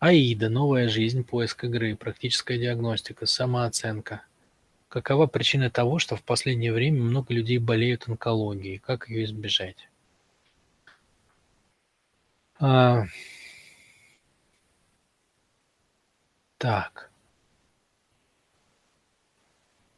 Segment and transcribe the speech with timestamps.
[0.00, 4.22] Аида, новая жизнь, поиск игры, практическая диагностика, самооценка.
[4.88, 8.78] Какова причина того, что в последнее время много людей болеют онкологией?
[8.78, 9.88] Как ее избежать?
[12.60, 13.04] А,
[16.58, 17.10] так.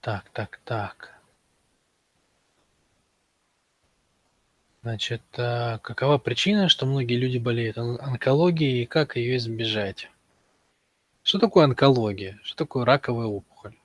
[0.00, 1.21] Так, так, так.
[4.82, 10.10] Значит, а, какова причина, что многие люди болеют онкологией и как ее избежать?
[11.22, 12.40] Что такое онкология?
[12.42, 13.76] Что такое раковая опухоль?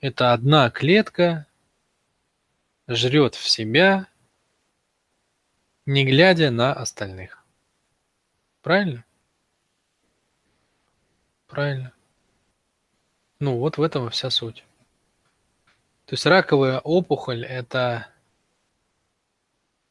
[0.00, 1.46] Это одна клетка
[2.88, 4.06] жрет в себя,
[5.86, 7.42] не глядя на остальных.
[8.60, 9.02] Правильно?
[11.46, 11.94] Правильно.
[13.40, 14.62] Ну вот в этом вся суть.
[16.04, 18.13] То есть раковая опухоль это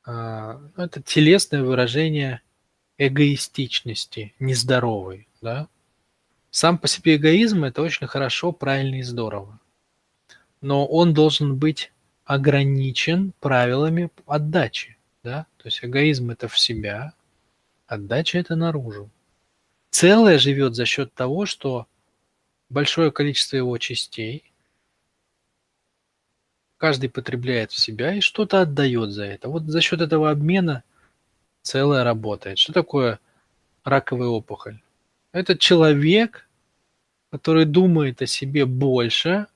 [0.05, 2.41] это телесное выражение
[2.97, 5.67] эгоистичности, нездоровой, да.
[6.51, 9.59] Сам по себе эгоизм– это очень хорошо, правильно и здорово.
[10.61, 11.91] Но он должен быть
[12.25, 15.47] ограничен правилами отдачи, да.
[15.57, 17.13] То есть эгоизм– это в себя,
[17.87, 19.09] отдача– это наружу.
[19.89, 21.87] Целое живет за счет того, что
[22.69, 24.43] большое количество его частей–
[26.83, 29.47] Каждый потребляет в себя и что-то отдает за это.
[29.47, 30.83] Вот за счет этого обмена
[31.61, 32.57] целое работает.
[32.59, 33.21] Что такое
[33.85, 34.81] раковая опухоль?
[35.31, 36.45] Это человек,
[37.31, 39.47] который думает о себе больше,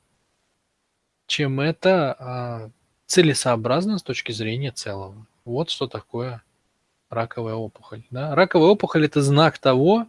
[1.26, 2.70] чем это а,
[3.08, 5.28] целесообразно с точки зрения целого.
[5.44, 6.42] Вот что такое
[7.10, 8.04] раковая опухоль.
[8.10, 8.36] Да?
[8.36, 10.08] Раковая опухоль– это знак того,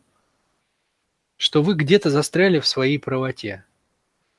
[1.36, 3.64] что вы где-то застряли в своей правоте,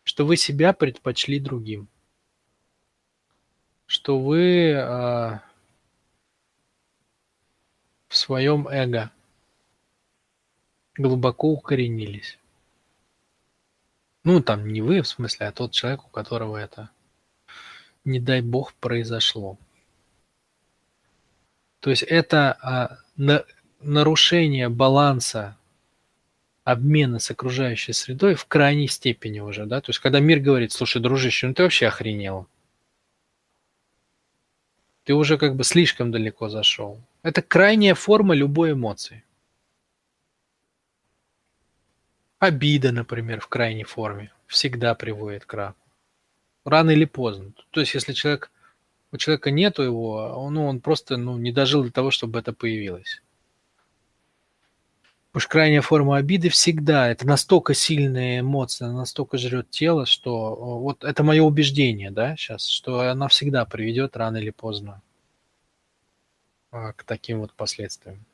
[0.06, 1.90] что вы себя предпочли другим
[3.90, 5.42] что вы а,
[8.08, 9.12] в своем эго
[10.96, 12.38] глубоко укоренились.
[14.24, 16.92] Ну, там не вы, в смысле, а тот человек, у которого это,
[18.06, 19.58] не дай бог, произошло.
[21.80, 23.44] То есть это а, на,
[23.82, 25.58] нарушение баланса
[26.64, 31.02] обмена с окружающей средой в крайней степени уже, да, то есть когда мир говорит, слушай,
[31.02, 32.48] дружище, ну ты вообще охренел,
[35.10, 37.02] ты уже как бы слишком далеко зашел.
[37.24, 39.24] Это крайняя форма любой эмоции.
[42.38, 45.82] Обида, например, в крайней форме всегда приводит к раку.
[46.64, 47.54] Рано или поздно.
[47.72, 48.52] То есть, если человек,
[49.12, 53.24] у человека нету его, ну, он просто ну, не дожил до того, чтобы это появилось.
[55.40, 61.24] Уж крайняя форма обиды всегда, это настолько сильная эмоция, настолько жрет тело, что вот это
[61.24, 65.02] мое убеждение, да, сейчас, что она всегда приведет рано или поздно
[66.72, 68.26] а, к таким вот последствиям.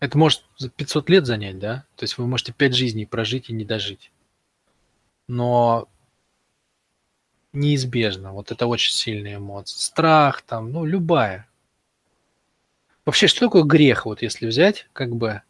[0.00, 1.86] Это может за 500 лет занять, да?
[1.96, 4.12] То есть вы можете 5 жизней прожить и не дожить.
[5.28, 5.88] Но
[7.54, 8.34] неизбежно.
[8.34, 9.78] Вот это очень сильная эмоция.
[9.78, 11.49] Страх там, ну, любая.
[13.04, 15.42] Вообще, что такое грех, вот если взять, как бы,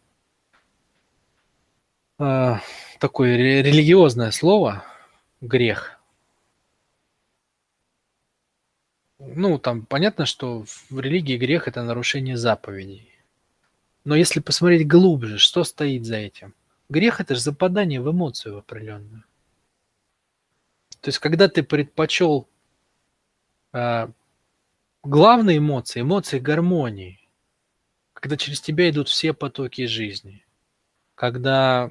[2.19, 2.55] э,
[2.99, 4.85] такое религиозное слово,
[5.41, 5.97] грех–
[9.21, 13.11] ну, там понятно, что в религии грех– это нарушение заповедей.
[14.05, 16.55] Но если посмотреть глубже, что стоит за этим?
[16.89, 19.25] Грех– это же западание в эмоцию определенную.
[21.03, 22.49] То есть, когда ты предпочел
[23.75, 24.09] э,
[25.03, 27.20] главные эмоции, эмоции гармонии,
[28.21, 30.45] когда через тебя идут все потоки жизни,
[31.15, 31.91] когда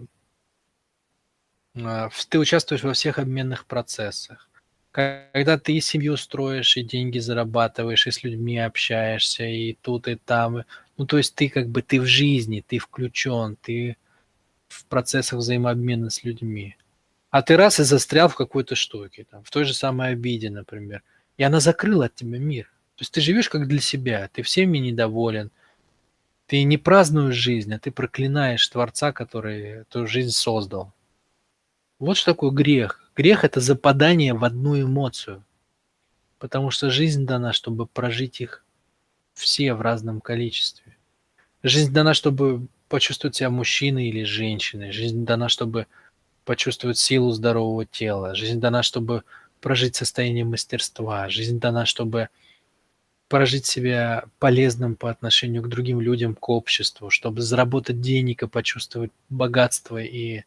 [1.75, 4.47] э, ты участвуешь во всех обменных процессах,
[4.91, 10.15] когда ты и семью строишь, и деньги зарабатываешь, и с людьми общаешься, и тут, и
[10.15, 10.63] там.
[10.97, 13.97] Ну, то есть ты как бы, ты в жизни, ты включен, ты
[14.67, 16.75] в процессах взаимообмена с людьми.
[17.29, 21.03] А ты раз и застрял в какой-то штуке, там, в той же самой обиде, например.
[21.37, 22.65] И она закрыла от тебя мир.
[22.95, 25.51] То есть ты живешь как для себя, ты всеми недоволен,
[26.49, 30.91] ты не празднуешь жизнь, а ты проклинаешь Творца, который эту жизнь создал.
[31.99, 33.11] Вот что такое грех.
[33.15, 35.45] Грех– это западание в одну эмоцию.
[36.39, 38.65] Потому что жизнь дана, чтобы прожить их
[39.35, 40.97] все в разном количестве.
[41.61, 44.91] Жизнь дана, чтобы почувствовать себя мужчиной или женщиной.
[44.91, 45.85] Жизнь дана, чтобы
[46.45, 48.33] почувствовать силу здорового тела.
[48.33, 49.21] Жизнь дана, чтобы
[49.61, 51.29] прожить состояние мастерства.
[51.29, 52.29] Жизнь дана, чтобы
[53.29, 59.11] прожить себя полезным по отношению к другим людям, к обществу, чтобы заработать денег и почувствовать
[59.29, 60.43] богатство и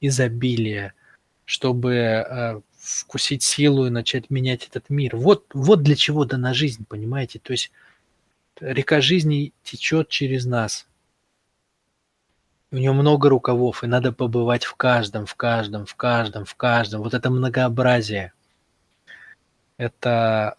[0.00, 0.94] изобилие,
[1.44, 5.16] чтобы э, вкусить силу и начать менять этот мир.
[5.16, 7.40] Вот, вот для чего дана жизнь, понимаете?
[7.40, 7.70] То есть
[8.58, 10.86] река жизни течет через нас.
[12.70, 17.02] У него много рукавов, и надо побывать в каждом, в каждом, в каждом, в каждом.
[17.02, 18.32] Вот это многообразие.
[19.76, 20.56] Это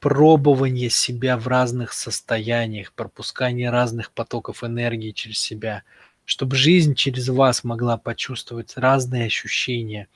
[0.00, 5.82] пробование себя в разных состояниях, пропускание разных потоков энергии через себя,
[6.24, 10.08] чтобы жизнь через вас могла почувствовать разные ощущения,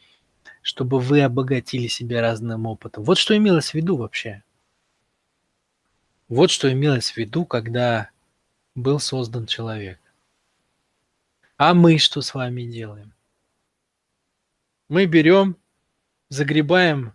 [0.62, 3.02] чтобы вы обогатили себя разным опытом.
[3.04, 4.42] Вот что имелось в виду вообще.
[6.28, 8.10] Вот что имелось в виду, когда
[8.74, 9.98] был создан человек.
[11.56, 13.12] А мы что с вами делаем?
[14.88, 15.56] Мы берем,
[16.28, 17.14] загребаем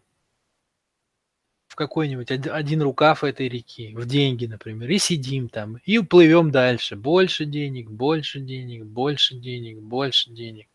[1.78, 6.96] какой-нибудь один рукав этой реки, в деньги, например, и сидим там, и уплывем дальше.
[6.96, 10.68] Больше денег, больше денег, больше денег, больше денег.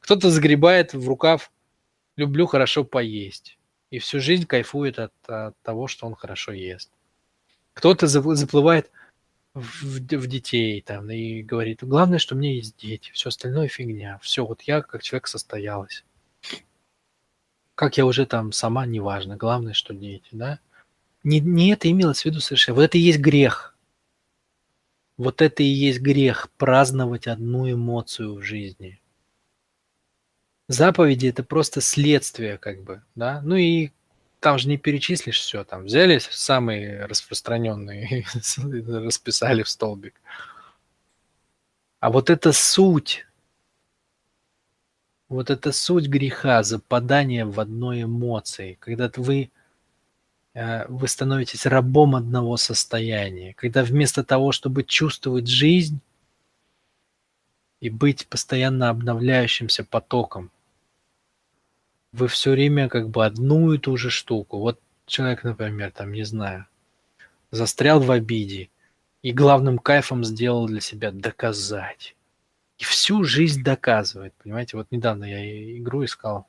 [0.00, 1.50] Кто-то загребает в рукав
[2.16, 3.58] «люблю хорошо поесть»
[3.90, 6.90] и всю жизнь кайфует от, от того, что он хорошо ест.
[7.74, 8.92] Кто-то заплывает
[9.52, 14.20] в, в детей там и говорит, главное, что меня есть дети, все остальное фигня.
[14.22, 16.04] Все, вот я как человек состоялась.
[17.74, 19.36] Как я уже там сама, неважно.
[19.36, 20.58] Главное, что дети, да?
[21.24, 22.76] Не, не это имелось в виду совершенно.
[22.76, 23.76] Вот это и есть грех.
[25.16, 29.00] Вот это и есть грех праздновать одну эмоцию в жизни.
[30.68, 33.40] Заповеди это просто следствие, как бы, да.
[33.42, 33.90] Ну и
[34.40, 38.26] там же не перечислишь все, там взяли самые распространенные,
[39.04, 40.20] расписали в столбик.
[42.00, 43.26] А вот это суть,
[45.28, 49.50] вот это суть греха, западание в одной эмоции, когда вы,
[50.54, 56.00] э, вы становитесь рабом одного состояния, когда вместо того, чтобы чувствовать жизнь
[57.80, 60.50] и быть постоянно обновляющимся потоком,
[62.12, 64.58] вы все время как бы одну и ту же штуку.
[64.58, 66.66] Вот человек, например, там, не знаю,
[67.50, 68.70] застрял в обиде
[69.22, 72.13] и главным кайфом сделал для себя доказать.
[72.78, 74.76] И всю жизнь доказывает, понимаете?
[74.76, 76.48] Вот недавно я игру искал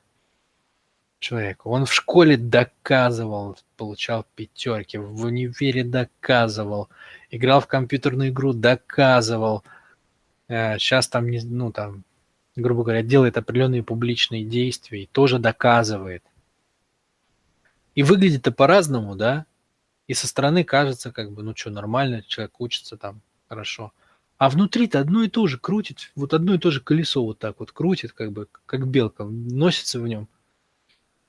[1.18, 1.68] человека.
[1.68, 6.88] Он в школе доказывал, получал пятерки, в универе доказывал,
[7.30, 9.64] играл в компьютерную игру, доказывал.
[10.48, 12.04] Сейчас э, там, ну, там,
[12.54, 16.22] грубо говоря, делает определенные публичные действия и тоже доказывает.
[17.94, 19.46] И выглядит это по-разному, да?
[20.06, 23.92] И со стороны кажется, как бы, ну что, нормально, человек учится там, хорошо.
[24.38, 27.58] А внутри-то одно и то же крутит, вот одно и то же колесо вот так
[27.58, 30.28] вот крутит, как бы, как белка, носится в нем.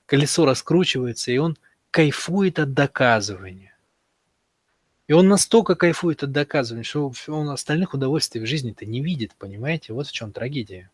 [0.06, 1.58] Колесо раскручивается, и он
[1.92, 3.78] кайфует от доказывания.
[5.08, 9.94] И он настолько кайфует от доказывания, что он остальных удовольствий в жизни-то не видит, понимаете?
[9.94, 10.92] Вот в чем трагедия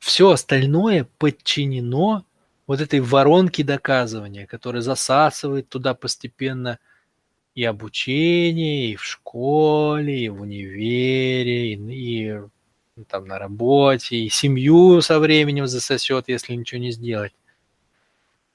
[0.00, 2.24] все остальное подчинено
[2.66, 6.78] вот этой воронке доказывания, которая засасывает туда постепенно
[7.60, 12.32] и обучение, и в школе, и в универе, и, и
[12.96, 17.34] ну, там на работе, и семью со временем засосет, если ничего не сделать.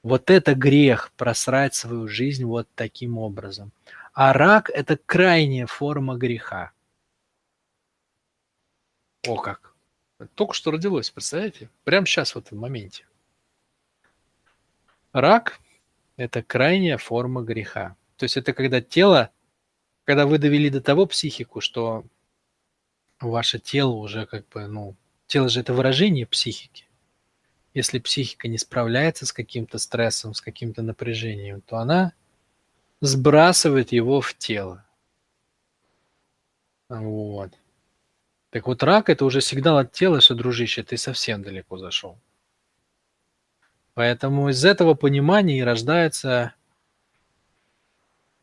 [0.01, 3.71] Вот это грех, просрать свою жизнь вот таким образом.
[4.15, 6.71] А рак– это крайняя форма греха.
[9.27, 9.75] О как!
[10.33, 11.69] Только что родилось, представляете?
[11.83, 13.05] Прямо сейчас, в этом моменте.
[15.13, 15.59] Рак–
[16.17, 17.95] это крайняя форма греха.
[18.17, 19.31] То есть это когда тело,
[20.05, 22.05] когда вы довели до того психику, что
[23.19, 24.95] ваше тело уже как бы, ну,
[25.27, 26.85] тело же это выражение психики.
[27.73, 32.13] Если психика не справляется с каким-то стрессом, с каким-то напряжением, то она
[33.01, 34.85] сбрасывает его в тело.
[36.87, 37.51] Вот.
[38.49, 42.17] Так вот рак это уже сигнал от тела, что, дружище, ты совсем далеко зашел.
[43.93, 46.53] Поэтому из этого понимания и рождается,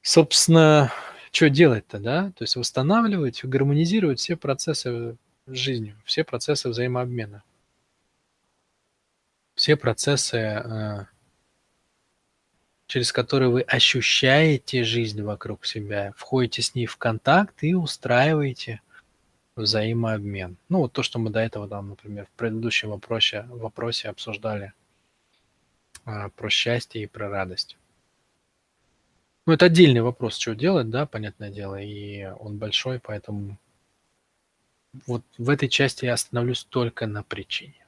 [0.02, 0.92] собственно,
[1.30, 2.32] что делать-то, да?
[2.36, 5.16] То есть восстанавливать, гармонизировать все процессы
[5.46, 7.42] жизни, все процессы взаимообмена.
[9.54, 11.06] Все процессы, э,
[12.86, 18.80] через которые вы ощущаете жизнь вокруг себя, входите с ней в контакт и устраиваете–
[19.56, 20.56] взаимообмен.
[20.68, 24.72] Ну, вот то, что мы до этого, там, например, в предыдущем вопросе, вопросе обсуждали
[26.04, 27.76] а, про счастье и про радость.
[29.46, 33.58] Ну, это отдельный вопрос, что делать, да, понятное дело, и он большой, поэтому
[35.06, 37.81] вот в этой части я остановлюсь только на причине.